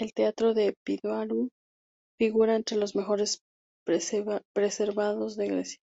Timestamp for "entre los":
2.56-2.96